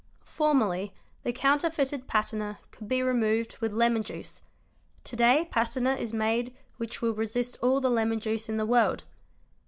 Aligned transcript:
Formerly 0.25 0.95
the 1.21 1.31
counterfeited 1.31 2.07
patina 2.07 2.57
could 2.71 2.87
be 2.87 3.03
removed 3.03 3.59
with 3.59 3.71
lemon 3.71 4.01
juice; 4.01 4.41
to 5.03 5.15
day 5.15 5.47
patina 5.51 5.93
is 5.93 6.11
made 6.11 6.55
which 6.77 7.03
will 7.03 7.13
resist 7.13 7.55
all 7.61 7.79
the 7.79 7.87
lemon 7.87 8.19
juice 8.19 8.49
in 8.49 8.57
the 8.57 8.65
world. 8.65 9.03